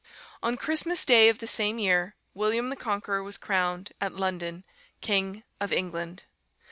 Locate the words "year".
1.77-2.15